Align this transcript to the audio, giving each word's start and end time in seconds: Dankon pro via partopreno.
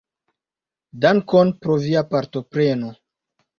Dankon 1.05 1.53
pro 1.61 1.77
via 1.85 2.05
partopreno. 2.17 2.93